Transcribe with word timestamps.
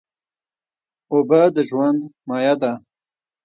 اوبه 1.11 1.41
د 1.55 1.57
ژوند 1.69 2.01
مایه 2.27 2.53
ده. 2.61 2.71